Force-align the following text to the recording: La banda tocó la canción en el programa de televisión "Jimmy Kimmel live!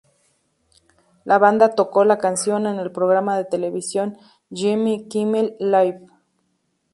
La 1.25 1.37
banda 1.37 1.75
tocó 1.75 2.05
la 2.05 2.17
canción 2.17 2.65
en 2.65 2.79
el 2.79 2.91
programa 2.91 3.37
de 3.37 3.45
televisión 3.45 4.17
"Jimmy 4.51 5.07
Kimmel 5.07 5.55
live! 5.59 6.07